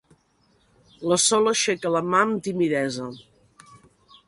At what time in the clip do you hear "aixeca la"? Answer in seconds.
1.51-2.03